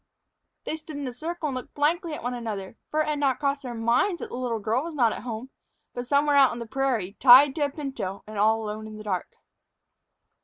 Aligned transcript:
_"They 0.63 0.77
stood 0.77 0.95
in 0.97 1.07
a 1.07 1.13
circle 1.13 1.49
and 1.49 1.55
looked 1.55 1.75
blankly 1.75 2.15
at 2.15 2.23
one 2.23 2.33
another. 2.33 2.75
For 2.89 3.01
it 3.01 3.07
had 3.07 3.19
not 3.19 3.37
crossed 3.37 3.61
their 3.61 3.75
minds 3.75 4.17
that 4.17 4.29
the 4.29 4.35
little 4.35 4.57
girl 4.57 4.81
was 4.81 4.95
not 4.95 5.13
home, 5.21 5.51
but 5.93 6.07
somewhere 6.07 6.37
out 6.37 6.49
on 6.49 6.57
the 6.57 6.65
prairie, 6.65 7.17
tied 7.19 7.53
to 7.53 7.65
a 7.65 7.69
pinto, 7.69 8.23
and 8.25 8.39
all 8.39 8.63
alone 8.63 8.87
in 8.87 8.97
the 8.97 9.03
dark. 9.03 9.35